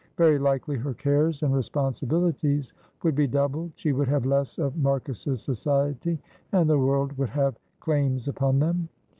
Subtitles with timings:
[0.17, 3.73] Very likely her cares and responsibilities would be doubled.
[3.75, 6.17] She would have less of Marcus's society,
[6.53, 8.89] and the world would have claims upon them.